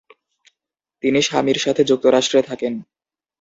[1.03, 2.73] তিনি স্বামীর সাথে যুক্তরাষ্ট্রে থাকেন।